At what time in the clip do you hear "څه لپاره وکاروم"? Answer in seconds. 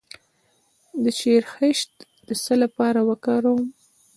2.43-3.63